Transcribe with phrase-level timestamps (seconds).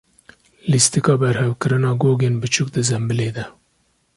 [0.71, 3.45] Lîstika berhevkirina gogên biçûk di zembîlê de.